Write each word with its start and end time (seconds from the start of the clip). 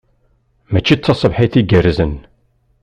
Mačči 0.71 0.95
d 0.97 1.01
taṣebḥit 1.03 1.53
igerrzen? 1.61 2.13